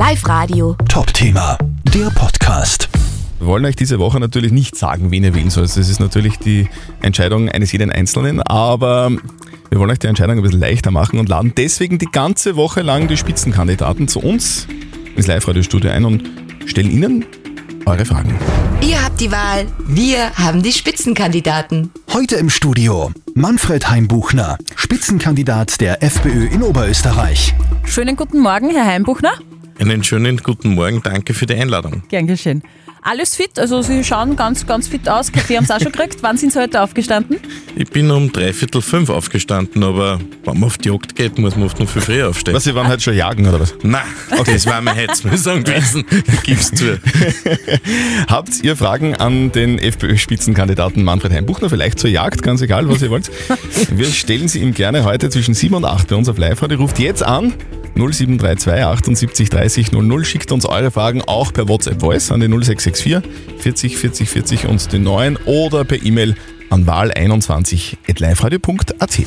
[0.00, 0.76] Live Radio.
[0.88, 1.58] Top-Thema,
[1.92, 2.88] der Podcast.
[3.38, 5.68] Wir wollen euch diese Woche natürlich nicht sagen, wen ihr wählen sollt.
[5.68, 6.70] Das ist natürlich die
[7.02, 11.28] Entscheidung eines jeden Einzelnen, aber wir wollen euch die Entscheidung ein bisschen leichter machen und
[11.28, 14.66] laden deswegen die ganze Woche lang die Spitzenkandidaten zu uns
[15.16, 16.22] ins Live-Radio-Studio ein und
[16.64, 17.26] stellen ihnen
[17.84, 18.34] eure Fragen.
[18.80, 21.90] Ihr habt die Wahl, wir haben die Spitzenkandidaten.
[22.10, 27.54] Heute im Studio Manfred Heimbuchner, Spitzenkandidat der FPÖ in Oberösterreich.
[27.84, 29.32] Schönen guten Morgen, Herr Heimbuchner.
[29.80, 32.02] Einen schönen guten Morgen, danke für die Einladung.
[32.10, 32.62] Gern geschehen.
[33.00, 35.32] Alles fit, also Sie schauen ganz, ganz fit aus.
[35.32, 36.18] Kaffee haben Sie auch schon gekriegt.
[36.20, 37.38] Wann sind Sie heute aufgestanden?
[37.76, 41.64] Ich bin um dreiviertel fünf aufgestanden, aber wenn man auf die Jagd geht, muss man
[41.64, 42.54] oft noch viel früher aufstehen.
[42.54, 43.74] Was, Sie waren heute schon jagen oder was?
[43.82, 44.02] Nein,
[44.44, 46.04] das war mir Heizmüssung gewesen.
[46.44, 47.00] Gib's zu.
[48.28, 51.70] Habt ihr Fragen an den FPÖ-Spitzenkandidaten Manfred Heimbuchner?
[51.70, 53.30] Vielleicht zur Jagd, ganz egal, was ihr wollt.
[53.90, 56.76] Wir stellen sie ihm gerne heute zwischen 7 und 8 bei uns auf Live-Radio.
[56.76, 57.54] Ruft jetzt an
[57.94, 60.24] 0732 78 30 00.
[60.24, 63.22] Schickt uns eure Fragen auch per WhatsApp Voice an die 0664
[63.58, 66.34] 40 40 40 und den 9 oder per E-Mail
[66.70, 69.20] an wahl21.liveradio.at.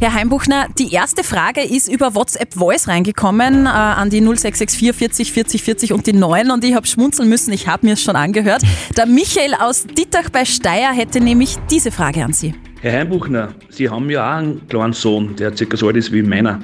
[0.00, 5.30] Herr Heimbuchner, die erste Frage ist über WhatsApp Voice reingekommen äh, an die 0664 40
[5.30, 8.16] 40 40 und die 9 und ich habe schmunzeln müssen, ich habe mir es schon
[8.16, 8.62] angehört.
[8.96, 12.54] Der Michael aus Dittach bei Steyr hätte nämlich diese Frage an Sie.
[12.80, 16.22] Herr Heimbuchner, Sie haben ja auch einen kleinen Sohn, der circa so alt ist wie
[16.22, 16.60] meiner.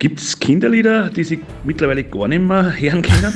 [0.00, 3.32] Gibt es Kinderlieder, die Sie mittlerweile gar nicht mehr hören können?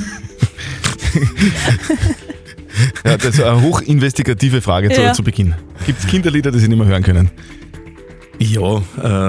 [3.05, 5.13] Ja, das ist eine hochinvestigative Frage zu, Ja.
[5.13, 5.53] zu Beginn.
[5.85, 7.29] Gibt es Kinderlieder, die Sie nicht mehr hören können?
[8.39, 8.77] Ja,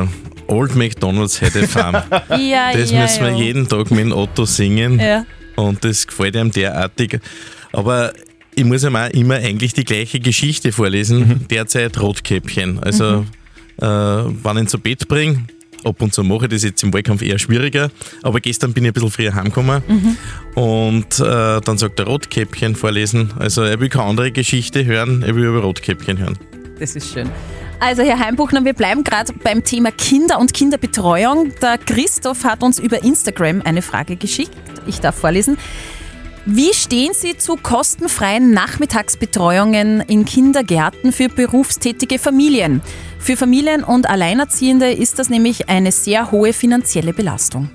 [0.03, 0.07] äh,
[0.49, 1.95] Old McDonald's had a farm.
[2.41, 3.37] Ja, Das ja, müssen wir ja.
[3.37, 5.25] jeden Tag mit dem Otto singen Ja.
[5.57, 7.21] und das gefällt einem derartig.
[7.73, 8.13] Aber
[8.55, 11.47] ich muss ihm auch immer eigentlich die gleiche Geschichte vorlesen.
[11.51, 12.79] Derzeit Rotkäppchen.
[12.83, 13.27] Also,
[13.79, 15.45] äh, wenn ich ihn zu Bett bringe,
[15.87, 17.91] ab und zu mache ich das jetzt im Wahlkampf eher schwieriger,
[18.23, 19.83] aber gestern bin ich ein bisschen früher heimgekommen
[20.55, 23.33] und äh, dann sagt er Rotkäppchen vorlesen.
[23.39, 26.39] Also er will keine andere Geschichte hören, er will über Rotkäppchen hören.
[26.79, 27.31] Das ist schön.
[27.79, 31.53] Also Herr Heimbuchner, wir bleiben gerade beim Thema Kinder und Kinderbetreuung.
[31.61, 34.57] Der Christoph hat uns über Instagram eine Frage geschickt.
[34.87, 35.59] Ich darf vorlesen.
[36.49, 42.83] Wie stehen Sie zu kostenfreien Nachmittagsbetreuungen in Kindergärten für berufstätige Familien?
[43.19, 47.69] Für Familien und Alleinerziehende ist das nämlich eine sehr hohe finanzielle Belastung.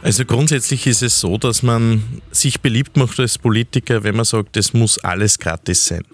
[0.00, 4.56] Also grundsätzlich ist es so, dass man sich beliebt macht als Politiker, wenn man sagt,
[4.56, 6.04] es muss alles gratis sein.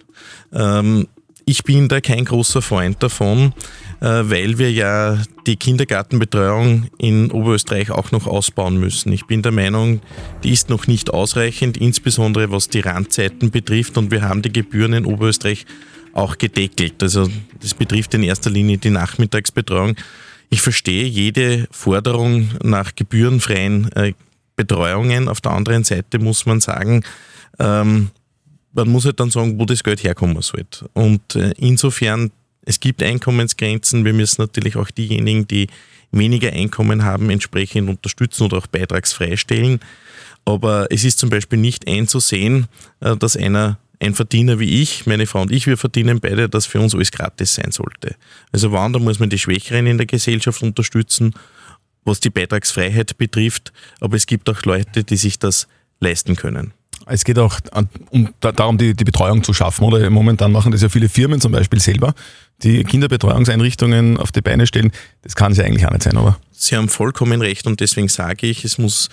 [0.53, 1.07] Ähm,
[1.49, 3.55] ich bin da kein großer Freund davon,
[4.01, 9.13] äh, weil wir ja die Kindergartenbetreuung in Oberösterreich auch noch ausbauen müssen.
[9.13, 10.03] Ich bin der Meinung,
[10.45, 14.93] die ist noch nicht ausreichend, insbesondere was die Randzeiten betrifft und wir haben die Gebühren
[14.93, 15.65] in Oberösterreich
[16.13, 17.03] auch gedeckelt.
[17.03, 17.31] Also
[17.63, 19.97] das betrifft in erster Linie die Nachmittagsbetreuung.
[20.51, 24.13] Ich verstehe jede Forderung nach gebührenfreien äh,
[24.55, 25.29] Betreuungen.
[25.29, 27.05] Auf der anderen Seite muss man sagen,
[27.59, 28.11] ähm,
[28.73, 30.67] man muss halt dann sagen, wo das Geld herkommen soll.
[30.95, 32.31] Und äh, insofern,
[32.65, 34.05] es gibt Einkommensgrenzen.
[34.05, 35.69] Wir müssen natürlich auch diejenigen, die
[36.11, 39.81] weniger Einkommen haben, entsprechend unterstützen oder auch beitragsfrei stellen.
[40.45, 42.67] Aber es ist zum Beispiel nicht einzusehen,
[43.01, 46.67] äh, dass einer ein Verdiener wie ich, meine Frau und ich, wir verdienen beide, dass
[46.67, 48.15] für uns alles gratis sein sollte.
[48.53, 51.35] Also wann, da muss man die Schwächeren in der Gesellschaft unterstützen,
[52.05, 53.73] was die Beitragsfreiheit betrifft.
[54.01, 55.67] Aber es gibt auch Leute, die sich das
[56.01, 56.73] leisten können.
[57.09, 59.85] Es geht auch an, um, da, darum, die, die Betreuung zu schaffen.
[59.85, 62.15] Oder momentan machen das ja viele Firmen zum Beispiel selber,
[62.63, 64.93] die Kinderbetreuungseinrichtungen auf die Beine stellen.
[65.23, 66.39] Das kann es ja eigentlich auch nicht sein, oder?
[66.53, 69.09] Sie haben vollkommen recht und deswegen sage ich, es muss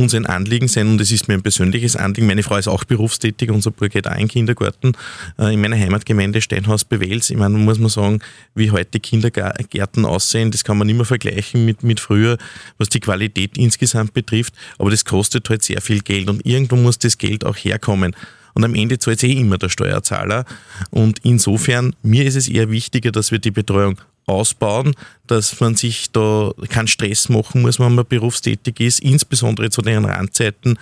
[0.00, 2.26] uns ein Anliegen sein und es ist mir ein persönliches Anliegen.
[2.26, 4.92] Meine Frau ist auch berufstätig, unser Bruder geht auch in Kindergarten
[5.38, 7.30] äh, in meiner Heimatgemeinde Steinhaus Bewels.
[7.30, 8.20] Ich meine, muss man sagen,
[8.54, 12.38] wie heute Kindergärten aussehen, das kann man nicht mehr vergleichen mit, mit früher,
[12.78, 16.98] was die Qualität insgesamt betrifft, aber das kostet halt sehr viel Geld und irgendwo muss
[16.98, 18.14] das Geld auch herkommen.
[18.54, 20.44] Und am Ende zahlt eh immer der Steuerzahler.
[20.90, 24.00] Und insofern, mir ist es eher wichtiger, dass wir die Betreuung
[24.30, 24.94] ausbauen,
[25.26, 30.04] dass man sich da keinen Stress machen muss, wenn man berufstätig ist, insbesondere zu den
[30.04, 30.78] Randzeiten.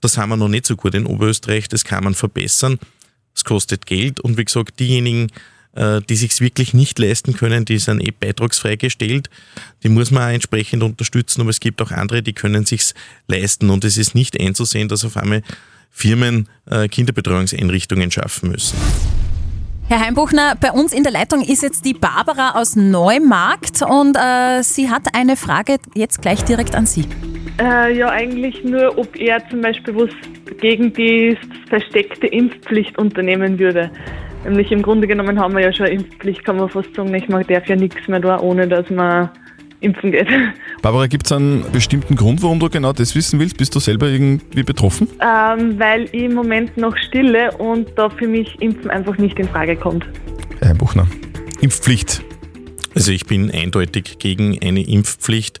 [0.00, 2.78] Das haben wir noch nicht so gut in Oberösterreich, das kann man verbessern.
[3.34, 5.28] Es kostet Geld und wie gesagt, diejenigen,
[5.76, 9.28] äh, die sich wirklich nicht leisten können, die sind eh beitragsfrei gestellt.
[9.82, 12.94] Die muss man auch entsprechend unterstützen, aber es gibt auch andere, die können sich's
[13.28, 15.42] leisten und es ist nicht einzusehen, dass auf einmal
[15.90, 18.76] Firmen äh, Kinderbetreuungseinrichtungen schaffen müssen.
[19.88, 24.60] Herr Heimbuchner, bei uns in der Leitung ist jetzt die Barbara aus Neumarkt und äh,
[24.64, 27.04] sie hat eine Frage jetzt gleich direkt an Sie.
[27.62, 30.10] Äh, ja, eigentlich nur, ob er zum Beispiel was
[30.60, 31.38] gegen die
[31.68, 33.92] versteckte Impfpflicht unternehmen würde.
[34.42, 37.14] Nämlich im Grunde genommen haben wir ja schon eine Impfpflicht, kann man fast sagen.
[37.14, 39.30] Ich darf ja nichts mehr da, ohne dass man
[39.80, 40.28] impfen geht.
[40.82, 43.56] Barbara, gibt es einen bestimmten Grund, warum du genau das wissen willst?
[43.56, 45.08] Bist du selber irgendwie betroffen?
[45.20, 49.48] Ähm, weil ich im Moment noch stille und da für mich Impfen einfach nicht in
[49.48, 50.06] Frage kommt.
[50.60, 51.06] Herr Buchner,
[51.60, 52.22] Impfpflicht.
[52.94, 55.60] Also ich bin eindeutig gegen eine Impfpflicht.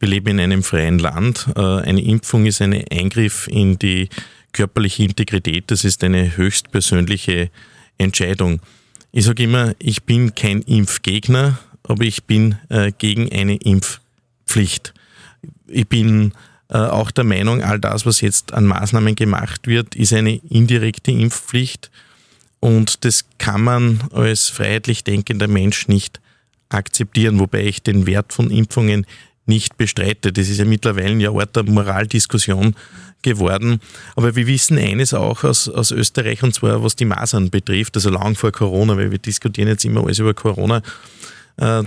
[0.00, 1.46] Wir leben in einem freien Land.
[1.56, 4.08] Äh, Eine Impfung ist ein Eingriff in die
[4.52, 5.70] körperliche Integrität.
[5.70, 7.50] Das ist eine höchstpersönliche
[7.96, 8.60] Entscheidung.
[9.12, 14.94] Ich sage immer, ich bin kein Impfgegner, aber ich bin äh, gegen eine Impfpflicht.
[15.66, 16.32] Ich bin
[16.68, 21.12] äh, auch der Meinung, all das, was jetzt an Maßnahmen gemacht wird, ist eine indirekte
[21.12, 21.90] Impfpflicht.
[22.60, 26.20] Und das kann man als freiheitlich denkender Mensch nicht
[26.70, 29.06] akzeptieren, wobei ich den Wert von Impfungen
[29.46, 30.32] nicht bestreite.
[30.32, 32.74] Das ist ja mittlerweile ja Ort der Moraldiskussion
[33.20, 33.80] geworden.
[34.16, 38.10] Aber wir wissen eines auch aus, aus Österreich, und zwar was die Masern betrifft, also
[38.10, 40.82] lang vor Corona, weil wir diskutieren jetzt immer alles über Corona.
[41.56, 41.84] Äh,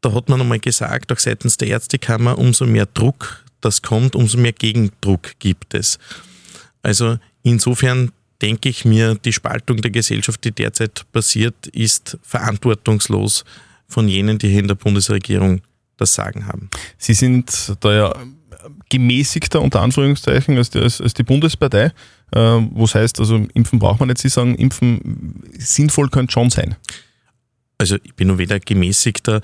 [0.00, 4.38] da hat man einmal gesagt, auch seitens der Ärztekammer, umso mehr Druck das kommt, umso
[4.38, 5.98] mehr Gegendruck gibt es.
[6.82, 13.44] Also insofern denke ich mir, die Spaltung der Gesellschaft, die derzeit passiert, ist verantwortungslos
[13.88, 15.62] von jenen, die hier in der Bundesregierung
[15.96, 16.70] das Sagen haben.
[16.98, 18.14] Sie sind da ja
[18.88, 21.92] gemäßigter unter Anführungszeichen als die, als, als die Bundespartei,
[22.32, 24.18] äh, wo es heißt, also impfen braucht man nicht.
[24.18, 26.76] Sie sagen, impfen sinnvoll könnte schon sein.
[27.78, 29.40] Also ich bin nur weder gemäßigter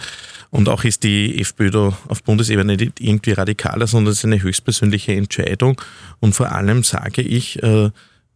[0.51, 4.43] und auch ist die FPÖ da auf Bundesebene nicht irgendwie radikaler, sondern es ist eine
[4.43, 5.81] höchstpersönliche Entscheidung.
[6.19, 7.91] Und vor allem sage ich, äh,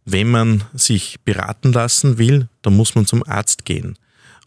[0.05, 3.97] wenn man sich beraten lassen will, dann muss man zum Arzt gehen.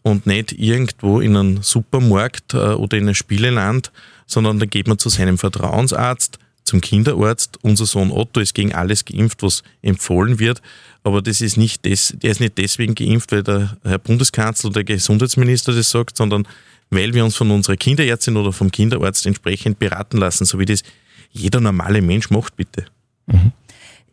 [0.01, 3.91] Und nicht irgendwo in einen Supermarkt äh, oder in ein Spieleland,
[4.25, 7.59] sondern da geht man zu seinem Vertrauensarzt, zum Kinderarzt.
[7.61, 10.61] Unser Sohn Otto ist gegen alles geimpft, was empfohlen wird.
[11.03, 14.83] Aber das ist nicht des, der ist nicht deswegen geimpft, weil der Herr Bundeskanzler oder
[14.83, 16.47] der Gesundheitsminister das sagt, sondern
[16.89, 20.83] weil wir uns von unserer Kinderärztin oder vom Kinderarzt entsprechend beraten lassen, so wie das
[21.31, 22.85] jeder normale Mensch macht, bitte.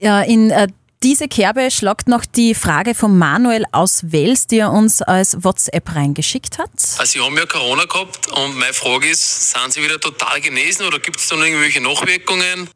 [0.01, 0.69] Ja, in äh,
[1.03, 5.95] diese Kerbe schlagt noch die Frage von Manuel aus Wels, die er uns als WhatsApp
[5.95, 6.71] reingeschickt hat.
[6.99, 10.87] Also Sie haben ja Corona gehabt und meine Frage ist, sind Sie wieder total genesen
[10.87, 12.69] oder gibt es dann irgendwelche Nachwirkungen?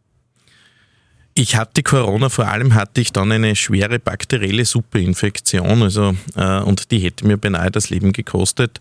[1.34, 6.92] Ich hatte Corona, vor allem hatte ich dann eine schwere bakterielle Superinfektion, also, äh, und
[6.92, 8.78] die hätte mir beinahe das Leben gekostet.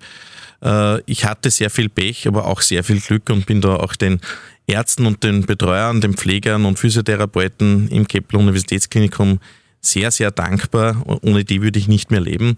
[0.64, 3.96] Äh, ich hatte sehr viel Pech, aber auch sehr viel Glück und bin da auch
[3.96, 4.22] den
[4.68, 9.40] Ärzten und den Betreuern, den Pflegern und Physiotherapeuten im Kepler Universitätsklinikum
[9.82, 11.04] sehr, sehr dankbar.
[11.22, 12.56] Ohne die würde ich nicht mehr leben.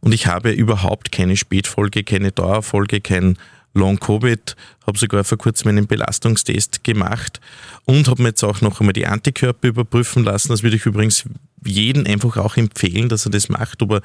[0.00, 3.38] Und ich habe überhaupt keine Spätfolge, keine Dauerfolge, kein
[3.74, 4.54] Long-Covid,
[4.86, 7.40] habe sogar vor kurzem einen Belastungstest gemacht
[7.84, 10.50] und habe mir jetzt auch noch einmal die Antikörper überprüfen lassen.
[10.50, 11.24] Das würde ich übrigens
[11.64, 14.02] jedem einfach auch empfehlen, dass er das macht, ob er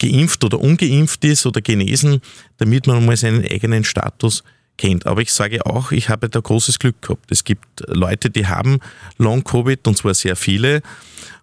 [0.00, 2.20] geimpft oder ungeimpft ist oder genesen,
[2.56, 4.42] damit man mal seinen eigenen Status
[4.78, 5.06] kennt.
[5.06, 7.30] Aber ich sage auch, ich habe da großes Glück gehabt.
[7.30, 8.78] Es gibt Leute, die haben
[9.18, 10.82] Long-Covid und zwar sehr viele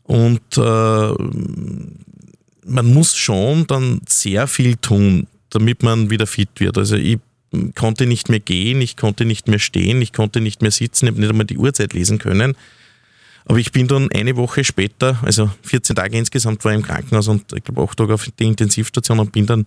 [0.04, 1.14] und äh,
[2.68, 6.78] man muss schon dann sehr viel tun, damit man wieder fit wird.
[6.78, 7.20] Also ich
[7.76, 11.12] konnte nicht mehr gehen, ich konnte nicht mehr stehen, ich konnte nicht mehr sitzen, ich
[11.12, 12.56] habe nicht einmal die Uhrzeit lesen können.
[13.46, 17.28] Aber ich bin dann eine Woche später, also 14 Tage insgesamt war ich im Krankenhaus
[17.28, 19.66] und ich glaube acht Tage auf der Intensivstation und bin dann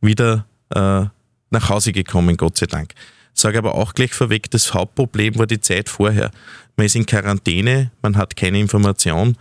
[0.00, 1.06] wieder äh,
[1.50, 2.92] nach Hause gekommen, Gott sei Dank.
[3.34, 6.30] Sage aber auch gleich vorweg, das Hauptproblem war die Zeit vorher.
[6.76, 9.36] Man ist in Quarantäne, man hat keine Information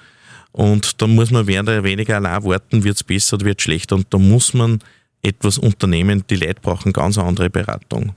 [0.51, 3.63] und da muss man während oder weniger allein warten, wird es besser oder wird es
[3.63, 4.79] schlechter und da muss man
[5.21, 6.23] etwas unternehmen.
[6.29, 8.13] Die Leute brauchen ganz andere Beratung.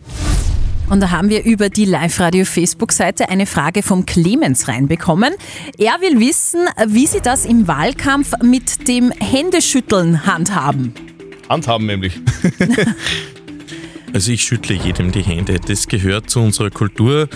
[0.90, 5.34] Und da haben wir über die Live-Radio-Facebook-Seite eine Frage vom Clemens reinbekommen.
[5.78, 10.92] Er will wissen, wie Sie das im Wahlkampf mit dem Händeschütteln handhaben.
[11.48, 12.20] Handhaben nämlich.
[14.12, 15.58] Also ich schüttle jedem die Hände.
[15.64, 17.28] Das gehört zu unserer Kultur.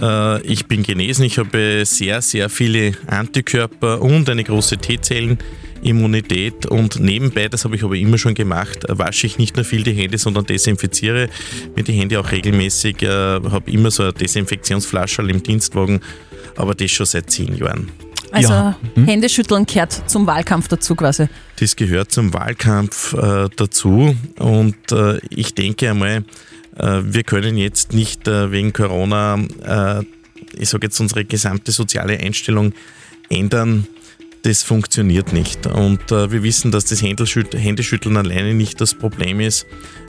[0.00, 6.66] Äh, Ich bin genesen, ich habe sehr, sehr viele Antikörper und eine große T-Zellen-Immunität.
[6.66, 9.92] Und nebenbei, das habe ich aber immer schon gemacht, wasche ich nicht nur viel die
[9.92, 11.28] Hände, sondern desinfiziere
[11.76, 13.02] mir die Hände auch regelmäßig.
[13.02, 16.00] Äh, Habe immer so eine Desinfektionsflasche im Dienstwagen,
[16.56, 17.90] aber das schon seit zehn Jahren.
[18.32, 18.78] Also Ja.
[18.94, 19.06] Hm?
[19.06, 21.28] Händeschütteln gehört zum Wahlkampf dazu quasi.
[21.58, 26.24] Das gehört zum Wahlkampf äh, dazu und äh, ich denke einmal,
[26.76, 30.04] äh, wir können jetzt nicht äh, wegen Corona, äh,
[30.52, 32.72] ich sage jetzt unsere gesamte soziale Einstellung
[33.28, 33.86] ändern.
[34.42, 35.66] Das funktioniert nicht.
[35.66, 39.66] Und äh, wir wissen, dass das Händeschüt Händeschütteln alleine nicht das Problem ist,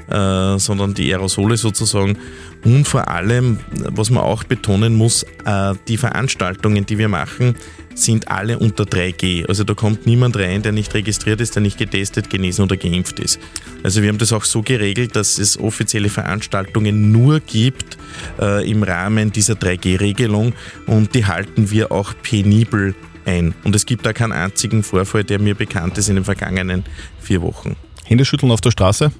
[0.07, 2.17] äh, sondern die Aerosole sozusagen.
[2.63, 7.55] Und vor allem, was man auch betonen muss, äh, die Veranstaltungen, die wir machen,
[7.95, 9.47] sind alle unter 3G.
[9.47, 13.19] Also da kommt niemand rein, der nicht registriert ist, der nicht getestet, genesen oder geimpft
[13.19, 13.39] ist.
[13.83, 17.97] Also wir haben das auch so geregelt, dass es offizielle Veranstaltungen nur gibt
[18.39, 20.53] äh, im Rahmen dieser 3G-Regelung
[20.85, 22.95] und die halten wir auch penibel
[23.25, 23.53] ein.
[23.63, 26.83] Und es gibt da keinen einzigen Vorfall, der mir bekannt ist in den vergangenen
[27.19, 27.75] vier Wochen.
[28.05, 29.11] Händeschütteln auf der Straße?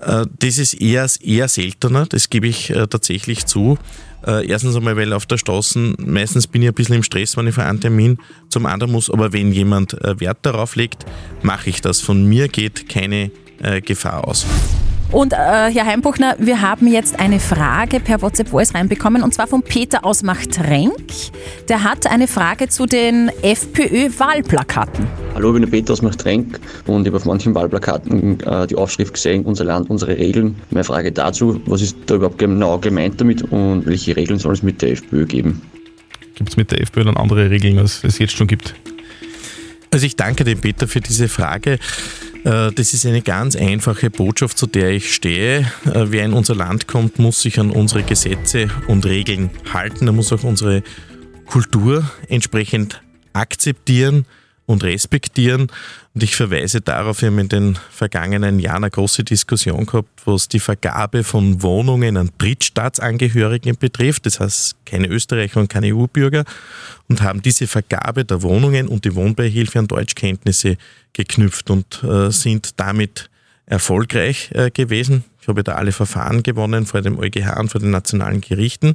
[0.00, 3.78] Äh, das ist eher, eher seltener, das gebe ich äh, tatsächlich zu.
[4.26, 7.46] Äh, erstens einmal, weil auf der Straße meistens bin ich ein bisschen im Stress, wenn
[7.46, 11.06] ich für einen Termin zum anderen muss, aber wenn jemand Wert darauf legt,
[11.42, 12.00] mache ich das.
[12.00, 13.30] Von mir geht keine
[13.84, 14.46] Gefahr aus.
[15.12, 19.48] Und äh, Herr Heimbuchner, wir haben jetzt eine Frage per WhatsApp Voice reinbekommen und zwar
[19.48, 20.92] von Peter aus Machtrenk.
[21.68, 25.04] Der hat eine Frage zu den FPÖ-Wahlplakaten.
[25.34, 28.76] Hallo, ich bin der Peter aus Machtrenk und ich habe auf manchen Wahlplakaten äh, die
[28.76, 30.54] Aufschrift gesehen, unser Land, unsere Regeln.
[30.70, 34.62] Meine Frage dazu, was ist da überhaupt genau gemeint damit und welche Regeln soll es
[34.62, 35.60] mit der FPÖ geben?
[36.36, 38.76] Gibt es mit der FPÖ dann andere Regeln, als es jetzt schon gibt?
[39.90, 41.80] Also ich danke dem Peter für diese Frage.
[42.44, 45.60] Äh, das ist eine ganz einfache Botschaft, zu der ich stehe.
[45.84, 50.06] Äh, wer in unser Land kommt, muss sich an unsere Gesetze und Regeln halten.
[50.06, 50.82] Er muss auch unsere
[51.46, 54.26] Kultur entsprechend akzeptieren
[54.70, 55.62] und respektieren.
[56.14, 60.46] Und ich verweise darauf, wir haben in den vergangenen Jahren eine große Diskussion gehabt, was
[60.46, 66.44] die Vergabe von Wohnungen an Drittstaatsangehörigen betrifft, das heißt keine Österreicher und keine EU-Bürger,
[67.08, 70.76] und haben diese Vergabe der Wohnungen und die Wohnbeihilfe an Deutschkenntnisse
[71.12, 73.28] geknüpft und äh, sind damit
[73.66, 75.24] erfolgreich äh, gewesen.
[75.42, 78.94] Ich habe da alle Verfahren gewonnen vor dem EuGH und vor den nationalen Gerichten.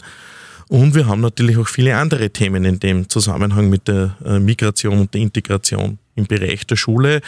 [0.67, 4.99] Und wir haben natürlich auch viele andere Themen in dem Zusammenhang mit der äh, Migration
[4.99, 7.21] und der Integration im Bereich der Schule.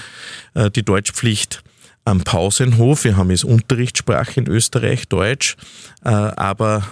[0.54, 1.64] Äh, die Deutschpflicht
[2.04, 3.04] am Pausenhof.
[3.04, 5.58] Wir haben jetzt Unterrichtssprache in Österreich, Deutsch,
[6.06, 6.88] äh, aber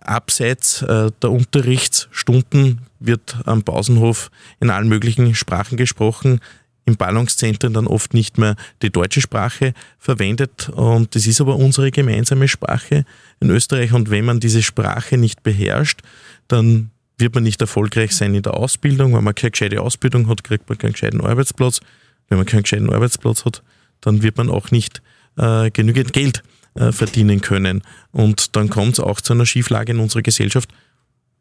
[0.00, 6.40] abseits der Unterrichtsstunden wird am Pausenhof in allen möglichen Sprachen gesprochen
[6.88, 10.70] in Ballungszentren dann oft nicht mehr die deutsche Sprache verwendet.
[10.70, 13.04] Und das ist aber unsere gemeinsame Sprache
[13.40, 13.92] in Österreich.
[13.92, 16.00] Und wenn man diese Sprache nicht beherrscht,
[16.48, 19.14] dann wird man nicht erfolgreich sein in der Ausbildung.
[19.14, 21.80] Wenn man keine gescheite Ausbildung hat, kriegt man keinen gescheiten Arbeitsplatz.
[22.28, 23.62] Wenn man keinen gescheiten Arbeitsplatz hat,
[24.00, 25.02] dann wird man auch nicht
[25.36, 26.42] äh, genügend Geld
[26.74, 27.82] äh, verdienen können.
[28.12, 30.70] Und dann kommt es auch zu einer Schieflage in unserer Gesellschaft.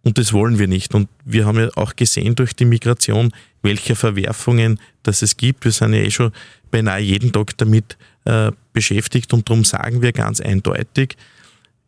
[0.04, 0.96] Und das wollen wir nicht.
[0.96, 5.66] Und wir haben ja auch gesehen durch die Migration, welche Verwerfungen das es gibt.
[5.66, 6.32] Wir sind ja eh schon
[6.72, 11.16] beinahe jeden Tag damit äh, beschäftigt und darum sagen wir ganz eindeutig,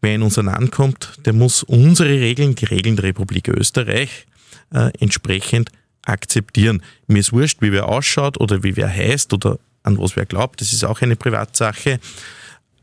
[0.02, 4.26] wer in unser Land kommt, der muss unsere Regeln, die Regeln der Republik Österreich,
[4.74, 5.70] äh, entsprechend
[6.04, 6.82] akzeptieren.
[7.08, 10.62] Mir ist wurscht, wie wer ausschaut oder wie wer heißt oder an was wer glaubt,
[10.62, 12.00] das ist auch eine Privatsache.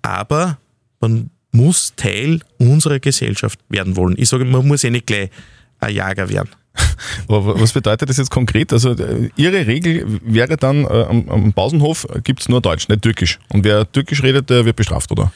[0.02, 0.58] Aber
[1.00, 4.14] man muss Teil unserer Gesellschaft werden wollen.
[4.18, 5.30] Ich sage, man muss ja nicht gleich
[5.80, 6.50] ein Jager werden.
[7.28, 8.72] Aber was bedeutet das jetzt konkret?
[8.72, 13.02] Also äh, Ihre Regel wäre dann, äh, am, am Pausenhof gibt es nur Deutsch, nicht
[13.02, 13.40] Türkisch.
[13.48, 15.32] Und wer Türkisch redet, der wird bestraft, oder?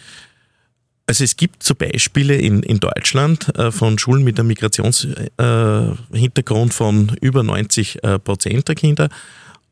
[1.07, 6.75] Also es gibt so Beispiele in, in Deutschland äh, von Schulen mit einem Migrationshintergrund äh,
[6.75, 9.09] von über 90 äh, Prozent der Kinder.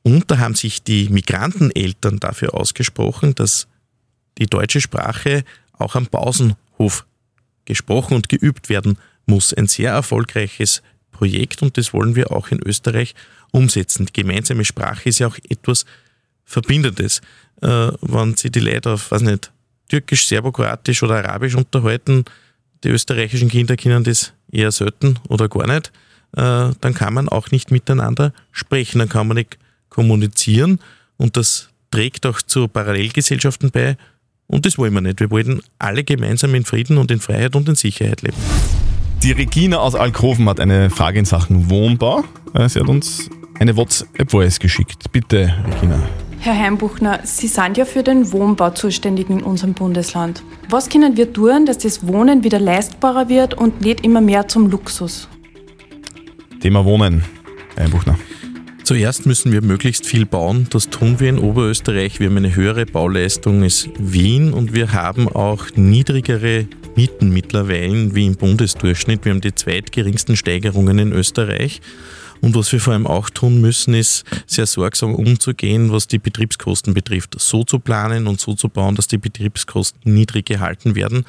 [0.02, 3.68] Und da haben sich die Migranteneltern dafür ausgesprochen, dass
[4.38, 5.44] die deutsche Sprache
[5.78, 7.06] auch am Pausenhof
[7.64, 9.52] gesprochen und geübt werden muss.
[9.52, 13.14] Ein sehr erfolgreiches Projekt und das wollen wir auch in Österreich
[13.52, 14.06] umsetzen.
[14.06, 15.84] Die gemeinsame Sprache ist ja auch etwas
[16.44, 17.20] Verbindendes.
[17.60, 19.52] Äh, wenn sie die Leute auf, weiß nicht,
[19.88, 22.24] Türkisch, Serbokroatisch oder Arabisch unterhalten,
[22.84, 25.92] die österreichischen Kinder kennen das eher selten oder gar nicht,
[26.36, 29.58] äh, dann kann man auch nicht miteinander sprechen, dann kann man nicht
[29.88, 30.78] kommunizieren
[31.16, 33.96] und das trägt auch zu Parallelgesellschaften bei,
[34.48, 35.20] und das wollen wir nicht.
[35.20, 38.36] Wir wollen alle gemeinsam in Frieden und in Freiheit und in Sicherheit leben.
[39.22, 42.24] Die Regina aus Alkroven hat eine Frage in Sachen Wohnbau.
[42.66, 43.28] Sie hat uns
[43.58, 45.12] eine WhatsApp-Voice geschickt.
[45.12, 46.00] Bitte, Regina.
[46.40, 50.42] Herr Heimbuchner, Sie sind ja für den Wohnbau zuständig in unserem Bundesland.
[50.70, 54.70] Was können wir tun, dass das Wohnen wieder leistbarer wird und nicht immer mehr zum
[54.70, 55.28] Luxus?
[56.60, 57.24] Thema Wohnen,
[57.74, 58.16] Herr Heimbuchner.
[58.88, 60.66] Zuerst müssen wir möglichst viel bauen.
[60.70, 62.20] Das tun wir in Oberösterreich.
[62.20, 66.66] Wir haben eine höhere Bauleistung als Wien und wir haben auch niedrigere
[66.96, 69.26] Mieten mittlerweile wie im Bundesdurchschnitt.
[69.26, 71.82] Wir haben die zweitgeringsten Steigerungen in Österreich.
[72.40, 76.94] Und was wir vor allem auch tun müssen, ist sehr sorgsam umzugehen, was die Betriebskosten
[76.94, 77.38] betrifft.
[77.38, 81.26] So zu planen und so zu bauen, dass die Betriebskosten niedrig gehalten werden.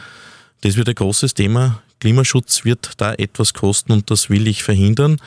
[0.61, 1.83] Das wird ein großes Thema.
[1.99, 5.19] Klimaschutz wird da etwas kosten und das will ich verhindern.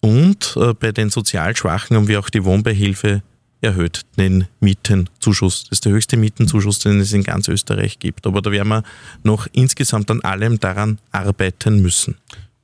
[0.00, 3.22] Und äh, bei den sozial Schwachen haben wir auch die Wohnbeihilfe
[3.60, 5.64] erhöht, den Mietenzuschuss.
[5.64, 8.26] Das ist der höchste Mietenzuschuss, den es in ganz Österreich gibt.
[8.26, 8.82] Aber da werden wir
[9.22, 12.16] noch insgesamt an allem daran arbeiten müssen.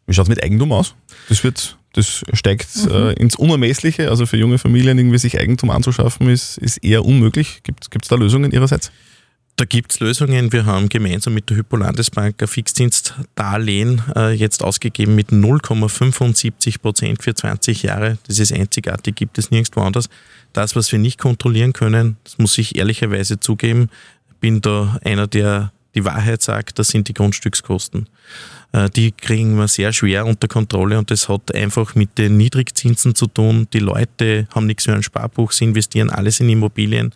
[0.06, 0.94] Wie schaut es mit Eigentum aus?
[1.28, 4.08] Das wird das steigt äh, ins Unermessliche.
[4.08, 7.62] Also für junge Familien irgendwie sich Eigentum anzuschaffen, ist, ist eher unmöglich.
[7.62, 8.90] Gibt es da Lösungen Ihrerseits?
[9.56, 10.50] Da gibt es Lösungen.
[10.52, 17.34] Wir haben gemeinsam mit der Hypolandesbank ein Fixdienstdarlehen äh, jetzt ausgegeben mit 0,75 Prozent für
[17.34, 18.18] 20 Jahre.
[18.26, 20.08] Das ist einzigartig, gibt es nirgendwo anders.
[20.52, 23.90] Das, was wir nicht kontrollieren können, das muss ich ehrlicherweise zugeben,
[24.40, 28.08] bin da einer, der die Wahrheit sagt, das sind die Grundstückskosten.
[28.72, 33.14] Äh, die kriegen wir sehr schwer unter Kontrolle und das hat einfach mit den Niedrigzinsen
[33.14, 33.68] zu tun.
[33.72, 37.14] Die Leute haben nichts mehr ein Sparbuch, sie investieren alles in Immobilien.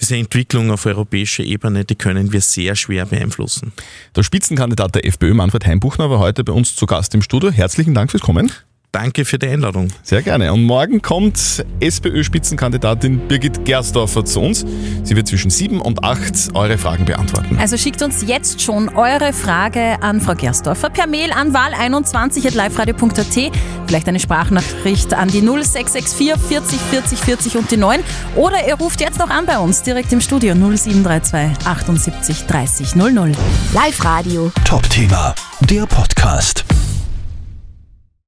[0.00, 3.72] Diese Entwicklung auf europäischer Ebene, die können wir sehr schwer beeinflussen.
[4.14, 7.50] Der Spitzenkandidat der FPÖ, Manfred Heimbuchner, war heute bei uns zu Gast im Studio.
[7.50, 8.52] Herzlichen Dank fürs Kommen.
[8.92, 9.88] Danke für die Einladung.
[10.02, 10.50] Sehr gerne.
[10.52, 14.64] Und morgen kommt SPÖ-Spitzenkandidatin Birgit Gersdorfer zu uns.
[15.04, 17.58] Sie wird zwischen sieben und acht eure Fragen beantworten.
[17.60, 23.52] Also schickt uns jetzt schon eure Frage an Frau Gersdorfer per Mail an wahl21.liveradio.at.
[23.86, 28.00] Vielleicht eine Sprachnachricht an die 0664 40 40 40 und die 9.
[28.36, 33.32] Oder ihr ruft jetzt noch an bei uns direkt im Studio 0732 78 30 00.
[33.74, 34.50] Live Radio.
[34.64, 36.64] Top-Thema, der Podcast.